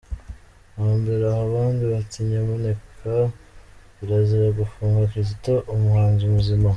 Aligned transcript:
Hambere 0.79 1.23
aha 1.27 1.41
abandi 1.47 1.83
bati 1.91 2.17
‘Nyamuneka’ 2.27 3.13
kirazira 3.95 4.47
gufunga 4.59 4.99
Kizito 5.11 5.53
umuhanzi 5.73 6.23
muzima. 6.33 6.69